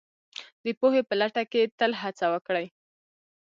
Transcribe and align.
د 0.65 0.67
پوهې 0.79 1.01
په 1.09 1.13
لټه 1.21 1.43
کې 1.51 1.71
تل 1.77 1.91
هڅه 2.01 2.25
وکړئ 2.33 2.67